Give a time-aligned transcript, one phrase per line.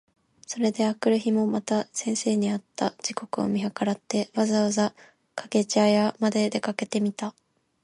[0.47, 4.95] それで翌日（あくるひ）もまた先生に会った時刻を見計らって、わざわざ
[5.35, 7.35] 掛茶屋（かけぢゃや）まで出かけてみた。